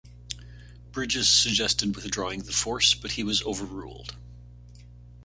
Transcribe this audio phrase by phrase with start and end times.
[0.91, 4.15] Bridges suggested withdrawing the force, but he was over-ruled.